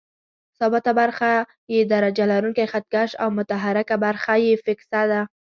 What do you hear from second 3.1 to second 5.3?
او متحرکه برخه یې فکسه ده.